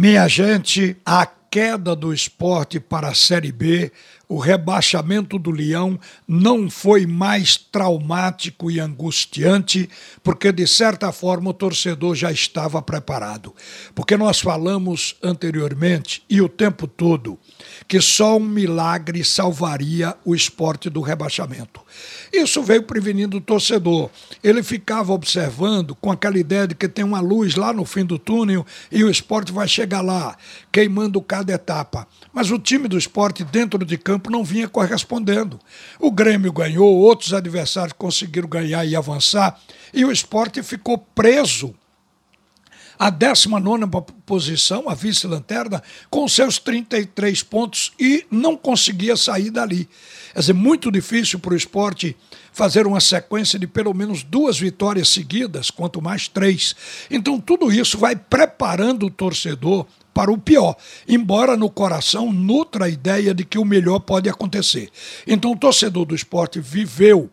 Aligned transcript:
Minha 0.00 0.28
gente, 0.28 0.96
a 1.04 1.26
queda 1.26 1.96
do 1.96 2.14
esporte 2.14 2.78
para 2.78 3.08
a 3.08 3.14
Série 3.14 3.50
B, 3.50 3.90
o 4.28 4.38
rebaixamento 4.38 5.38
do 5.38 5.50
Leão 5.50 5.98
não 6.26 6.68
foi 6.68 7.06
mais 7.06 7.56
traumático 7.56 8.70
e 8.70 8.78
angustiante, 8.78 9.88
porque 10.22 10.52
de 10.52 10.66
certa 10.66 11.10
forma 11.10 11.50
o 11.50 11.54
torcedor 11.54 12.14
já 12.14 12.30
estava 12.30 12.82
preparado. 12.82 13.54
Porque 13.94 14.16
nós 14.16 14.38
falamos 14.38 15.16
anteriormente 15.22 16.22
e 16.28 16.42
o 16.42 16.48
tempo 16.48 16.86
todo 16.86 17.38
que 17.86 18.00
só 18.00 18.36
um 18.36 18.40
milagre 18.40 19.24
salvaria 19.24 20.14
o 20.24 20.34
esporte 20.34 20.90
do 20.90 21.00
rebaixamento. 21.00 21.80
Isso 22.32 22.62
veio 22.62 22.82
prevenindo 22.82 23.38
o 23.38 23.40
torcedor. 23.40 24.10
Ele 24.42 24.62
ficava 24.62 25.12
observando 25.12 25.94
com 25.94 26.10
aquela 26.12 26.38
ideia 26.38 26.66
de 26.66 26.74
que 26.74 26.88
tem 26.88 27.04
uma 27.04 27.20
luz 27.20 27.54
lá 27.54 27.72
no 27.72 27.84
fim 27.84 28.04
do 28.04 28.18
túnel 28.18 28.66
e 28.92 29.02
o 29.02 29.10
esporte 29.10 29.52
vai 29.52 29.66
chegar 29.66 30.02
lá, 30.02 30.36
queimando 30.70 31.20
cada 31.22 31.52
etapa. 31.52 32.06
Mas 32.32 32.50
o 32.50 32.58
time 32.58 32.88
do 32.88 32.98
esporte 32.98 33.42
dentro 33.42 33.84
de 33.84 33.96
campo 33.96 34.17
não 34.26 34.44
vinha 34.44 34.68
correspondendo. 34.68 35.58
O 35.98 36.10
Grêmio 36.10 36.52
ganhou, 36.52 36.94
outros 36.96 37.32
adversários 37.32 37.92
conseguiram 37.92 38.48
ganhar 38.48 38.84
e 38.84 38.96
avançar, 38.96 39.60
e 39.92 40.04
o 40.04 40.12
esporte 40.12 40.62
ficou 40.62 40.98
preso 40.98 41.74
a 42.98 43.10
19 43.10 43.86
posição, 44.26 44.88
a 44.88 44.94
vice-lanterna, 44.94 45.82
com 46.10 46.26
seus 46.26 46.58
33 46.58 47.42
pontos 47.44 47.92
e 47.98 48.26
não 48.30 48.56
conseguia 48.56 49.16
sair 49.16 49.50
dali. 49.50 49.88
Quer 50.32 50.40
dizer, 50.40 50.52
muito 50.52 50.90
difícil 50.90 51.38
para 51.38 51.54
o 51.54 51.56
esporte 51.56 52.16
fazer 52.58 52.88
uma 52.88 52.98
sequência 52.98 53.56
de 53.56 53.68
pelo 53.68 53.94
menos 53.94 54.24
duas 54.24 54.58
vitórias 54.58 55.10
seguidas, 55.10 55.70
quanto 55.70 56.02
mais 56.02 56.26
três. 56.26 56.74
Então, 57.08 57.38
tudo 57.38 57.70
isso 57.70 57.96
vai 57.96 58.16
preparando 58.16 59.06
o 59.06 59.10
torcedor 59.10 59.86
para 60.12 60.32
o 60.32 60.36
pior, 60.36 60.76
embora 61.06 61.56
no 61.56 61.70
coração 61.70 62.32
nutra 62.32 62.86
a 62.86 62.88
ideia 62.88 63.32
de 63.32 63.44
que 63.44 63.60
o 63.60 63.64
melhor 63.64 64.00
pode 64.00 64.28
acontecer. 64.28 64.90
Então, 65.24 65.52
o 65.52 65.56
torcedor 65.56 66.04
do 66.04 66.16
esporte 66.16 66.58
viveu 66.58 67.30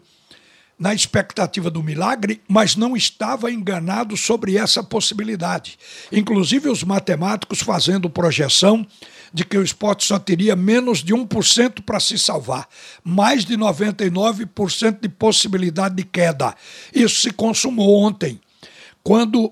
na 0.78 0.94
expectativa 0.94 1.70
do 1.70 1.82
milagre, 1.82 2.42
mas 2.48 2.76
não 2.76 2.98
estava 2.98 3.52
enganado 3.52 4.18
sobre 4.18 4.58
essa 4.58 4.84
possibilidade. 4.84 5.80
Inclusive, 6.12 6.70
os 6.70 6.84
matemáticos 6.84 7.62
fazendo 7.62 8.10
projeção 8.10 8.86
de 9.34 9.44
que 9.44 9.58
o 9.58 9.64
esporte 9.64 10.06
só 10.06 10.20
teria 10.20 10.56
menos 10.56 11.04
de 11.04 11.14
1% 11.14 11.82
para 11.82 12.00
se 12.00 12.18
salvar, 12.18 12.68
mais 13.04 13.46
de 13.46 13.58
99% 13.58 15.00
de 15.02 15.10
possibilidade 15.10 15.96
de 15.96 16.04
queda. 16.04 16.56
Isso 16.94 17.22
se 17.22 17.32
consumou 17.32 18.02
ontem, 18.04 18.40
quando 19.04 19.52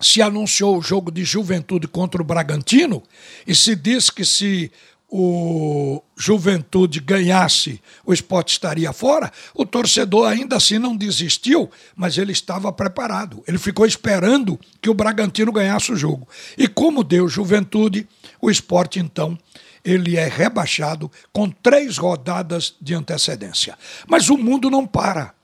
se 0.00 0.20
anunciou 0.20 0.78
o 0.78 0.82
jogo 0.82 1.10
de 1.10 1.24
juventude 1.24 1.86
contra 1.86 2.20
o 2.20 2.24
Bragantino 2.24 3.02
e 3.46 3.54
se 3.54 3.76
disse 3.76 4.10
que 4.10 4.24
se 4.24 4.70
o 5.14 6.02
Juventude 6.16 6.98
ganhasse, 6.98 7.82
o 8.02 8.14
esporte 8.14 8.52
estaria 8.52 8.90
fora, 8.94 9.30
o 9.54 9.66
torcedor 9.66 10.26
ainda 10.26 10.56
assim 10.56 10.78
não 10.78 10.96
desistiu, 10.96 11.70
mas 11.94 12.16
ele 12.16 12.32
estava 12.32 12.72
preparado. 12.72 13.44
Ele 13.46 13.58
ficou 13.58 13.84
esperando 13.84 14.58
que 14.80 14.88
o 14.88 14.94
Bragantino 14.94 15.52
ganhasse 15.52 15.92
o 15.92 15.96
jogo. 15.96 16.26
E 16.56 16.66
como 16.66 17.04
deu 17.04 17.28
Juventude, 17.28 18.08
o 18.40 18.50
esporte 18.50 19.00
então 19.00 19.38
ele 19.84 20.16
é 20.16 20.26
rebaixado 20.26 21.12
com 21.30 21.50
três 21.50 21.98
rodadas 21.98 22.74
de 22.80 22.94
antecedência. 22.94 23.76
Mas 24.08 24.30
o 24.30 24.38
mundo 24.38 24.70
não 24.70 24.86
para. 24.86 25.34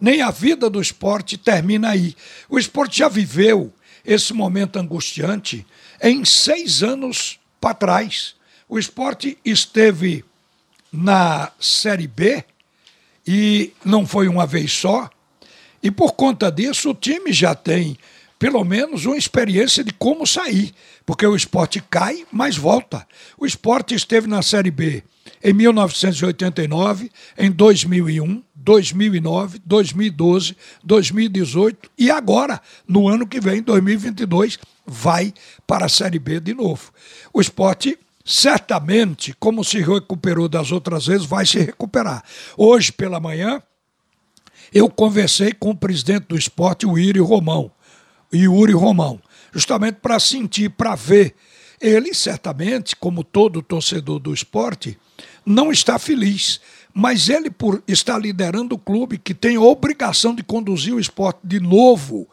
Nem 0.00 0.20
a 0.20 0.32
vida 0.32 0.68
do 0.68 0.82
esporte 0.82 1.38
termina 1.38 1.90
aí. 1.90 2.16
O 2.50 2.58
esporte 2.58 2.98
já 2.98 3.08
viveu 3.08 3.72
esse 4.04 4.32
momento 4.32 4.80
angustiante 4.80 5.64
em 6.02 6.24
seis 6.24 6.82
anos 6.82 7.38
para 7.60 7.72
trás 7.72 8.34
o 8.72 8.78
esporte 8.78 9.36
esteve 9.44 10.24
na 10.90 11.52
Série 11.60 12.06
B 12.06 12.42
e 13.26 13.70
não 13.84 14.06
foi 14.06 14.28
uma 14.28 14.46
vez 14.46 14.72
só. 14.72 15.10
E 15.82 15.90
por 15.90 16.12
conta 16.12 16.50
disso, 16.50 16.88
o 16.88 16.94
time 16.94 17.34
já 17.34 17.54
tem 17.54 17.98
pelo 18.38 18.64
menos 18.64 19.04
uma 19.04 19.18
experiência 19.18 19.84
de 19.84 19.92
como 19.92 20.26
sair, 20.26 20.74
porque 21.04 21.26
o 21.26 21.36
esporte 21.36 21.84
cai, 21.90 22.24
mas 22.32 22.56
volta. 22.56 23.06
O 23.36 23.44
esporte 23.44 23.94
esteve 23.94 24.26
na 24.26 24.40
Série 24.40 24.70
B 24.70 25.04
em 25.44 25.52
1989, 25.52 27.12
em 27.36 27.50
2001, 27.50 28.42
2009, 28.54 29.60
2012, 29.66 30.56
2018 30.82 31.90
e 31.98 32.10
agora, 32.10 32.58
no 32.88 33.06
ano 33.06 33.26
que 33.26 33.38
vem, 33.38 33.60
2022, 33.60 34.58
vai 34.86 35.34
para 35.66 35.84
a 35.84 35.90
Série 35.90 36.18
B 36.18 36.40
de 36.40 36.54
novo. 36.54 36.90
O 37.34 37.40
esporte 37.42 37.98
certamente, 38.24 39.34
como 39.38 39.64
se 39.64 39.80
recuperou 39.80 40.48
das 40.48 40.72
outras 40.72 41.06
vezes, 41.06 41.26
vai 41.26 41.44
se 41.46 41.58
recuperar. 41.58 42.22
Hoje 42.56 42.92
pela 42.92 43.20
manhã, 43.20 43.62
eu 44.72 44.88
conversei 44.88 45.52
com 45.52 45.70
o 45.70 45.76
presidente 45.76 46.26
do 46.28 46.36
esporte, 46.36 46.86
o 46.86 46.96
Yuri 46.96 47.20
Romão, 47.20 47.70
Yuri 48.32 48.72
Romão, 48.72 49.20
justamente 49.52 49.96
para 49.96 50.18
sentir, 50.18 50.70
para 50.70 50.94
ver. 50.94 51.34
Ele, 51.80 52.14
certamente, 52.14 52.94
como 52.94 53.24
todo 53.24 53.60
torcedor 53.60 54.18
do 54.18 54.32
esporte, 54.32 54.96
não 55.44 55.72
está 55.72 55.98
feliz, 55.98 56.60
mas 56.94 57.28
ele, 57.28 57.50
por 57.50 57.82
estar 57.88 58.18
liderando 58.18 58.76
o 58.76 58.78
clube 58.78 59.18
que 59.18 59.34
tem 59.34 59.56
a 59.56 59.60
obrigação 59.60 60.34
de 60.34 60.42
conduzir 60.42 60.94
o 60.94 61.00
esporte 61.00 61.40
de 61.42 61.58
novo 61.58 62.28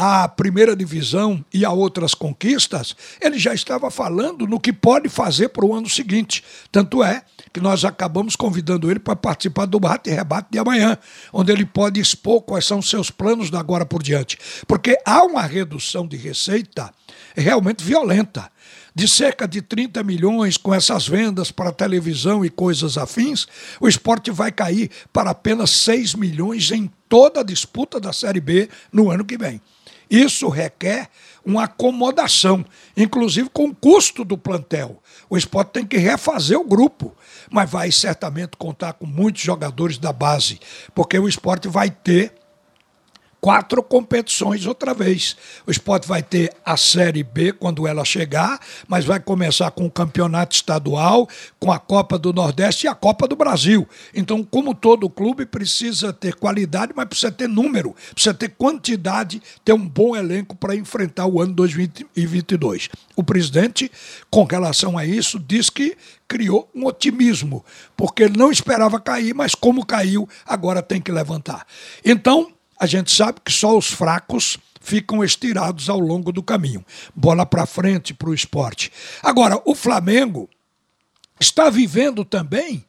à 0.00 0.28
primeira 0.28 0.76
divisão 0.76 1.44
e 1.52 1.64
a 1.64 1.72
outras 1.72 2.14
conquistas, 2.14 2.94
ele 3.20 3.36
já 3.36 3.52
estava 3.52 3.90
falando 3.90 4.46
no 4.46 4.60
que 4.60 4.72
pode 4.72 5.08
fazer 5.08 5.48
para 5.48 5.66
o 5.66 5.74
ano 5.74 5.88
seguinte. 5.88 6.44
Tanto 6.70 7.02
é 7.02 7.24
que 7.52 7.60
nós 7.60 7.84
acabamos 7.84 8.36
convidando 8.36 8.88
ele 8.88 9.00
para 9.00 9.16
participar 9.16 9.66
do 9.66 9.80
bate 9.80 10.08
e 10.08 10.14
rebate 10.14 10.50
de 10.52 10.58
amanhã, 10.60 10.96
onde 11.32 11.50
ele 11.50 11.66
pode 11.66 11.98
expor 11.98 12.42
quais 12.42 12.64
são 12.64 12.80
seus 12.80 13.10
planos 13.10 13.50
da 13.50 13.58
agora 13.58 13.84
por 13.84 14.00
diante. 14.00 14.38
Porque 14.68 14.96
há 15.04 15.24
uma 15.24 15.42
redução 15.42 16.06
de 16.06 16.16
receita 16.16 16.92
realmente 17.34 17.82
violenta 17.82 18.48
de 18.94 19.06
cerca 19.06 19.46
de 19.46 19.62
30 19.62 20.02
milhões 20.02 20.56
com 20.56 20.74
essas 20.74 21.06
vendas 21.06 21.52
para 21.52 21.70
televisão 21.70 22.44
e 22.44 22.50
coisas 22.50 22.98
afins, 22.98 23.46
o 23.80 23.86
esporte 23.86 24.28
vai 24.30 24.50
cair 24.50 24.90
para 25.12 25.30
apenas 25.30 25.70
6 25.70 26.14
milhões 26.14 26.70
em 26.72 26.90
toda 27.08 27.40
a 27.40 27.44
disputa 27.44 28.00
da 28.00 28.12
Série 28.12 28.40
B 28.40 28.68
no 28.92 29.08
ano 29.08 29.24
que 29.24 29.38
vem. 29.38 29.60
Isso 30.10 30.48
requer 30.48 31.08
uma 31.44 31.64
acomodação, 31.64 32.64
inclusive 32.96 33.48
com 33.50 33.68
o 33.68 33.74
custo 33.74 34.24
do 34.24 34.36
plantel. 34.36 35.02
O 35.30 35.36
esporte 35.36 35.72
tem 35.72 35.86
que 35.86 35.96
refazer 35.96 36.58
o 36.58 36.64
grupo, 36.64 37.14
mas 37.50 37.70
vai 37.70 37.90
certamente 37.90 38.56
contar 38.56 38.94
com 38.94 39.06
muitos 39.06 39.42
jogadores 39.42 39.98
da 39.98 40.12
base, 40.12 40.58
porque 40.94 41.18
o 41.18 41.28
esporte 41.28 41.68
vai 41.68 41.90
ter 41.90 42.34
quatro 43.40 43.82
competições 43.82 44.66
outra 44.66 44.92
vez. 44.92 45.36
O 45.66 45.70
esporte 45.70 46.06
vai 46.06 46.22
ter 46.22 46.52
a 46.64 46.76
Série 46.76 47.22
B 47.22 47.52
quando 47.52 47.86
ela 47.86 48.04
chegar, 48.04 48.60
mas 48.86 49.04
vai 49.04 49.20
começar 49.20 49.70
com 49.70 49.86
o 49.86 49.90
campeonato 49.90 50.54
estadual, 50.54 51.28
com 51.58 51.72
a 51.72 51.78
Copa 51.78 52.18
do 52.18 52.32
Nordeste 52.32 52.86
e 52.86 52.88
a 52.88 52.94
Copa 52.94 53.26
do 53.26 53.36
Brasil. 53.36 53.88
Então, 54.14 54.42
como 54.42 54.74
todo 54.74 55.08
clube, 55.08 55.46
precisa 55.46 56.12
ter 56.12 56.34
qualidade, 56.34 56.92
mas 56.94 57.06
precisa 57.06 57.32
ter 57.32 57.48
número, 57.48 57.94
precisa 58.12 58.34
ter 58.34 58.50
quantidade, 58.50 59.40
ter 59.64 59.72
um 59.72 59.88
bom 59.88 60.16
elenco 60.16 60.56
para 60.56 60.74
enfrentar 60.74 61.26
o 61.26 61.40
ano 61.40 61.54
2022. 61.54 62.88
O 63.16 63.22
presidente, 63.22 63.90
com 64.30 64.44
relação 64.44 64.98
a 64.98 65.04
isso, 65.04 65.38
diz 65.38 65.70
que 65.70 65.96
criou 66.26 66.70
um 66.74 66.84
otimismo, 66.84 67.64
porque 67.96 68.24
ele 68.24 68.36
não 68.36 68.52
esperava 68.52 69.00
cair, 69.00 69.34
mas 69.34 69.54
como 69.54 69.84
caiu, 69.84 70.28
agora 70.46 70.82
tem 70.82 71.00
que 71.00 71.10
levantar. 71.10 71.66
Então, 72.04 72.52
a 72.78 72.86
gente 72.86 73.10
sabe 73.10 73.40
que 73.44 73.52
só 73.52 73.76
os 73.76 73.88
fracos 73.88 74.58
ficam 74.80 75.22
estirados 75.22 75.88
ao 75.88 75.98
longo 75.98 76.32
do 76.32 76.42
caminho. 76.42 76.84
Bola 77.14 77.44
para 77.44 77.66
frente 77.66 78.14
para 78.14 78.30
o 78.30 78.34
esporte. 78.34 78.92
Agora, 79.22 79.60
o 79.64 79.74
Flamengo 79.74 80.48
está 81.40 81.68
vivendo 81.68 82.24
também 82.24 82.84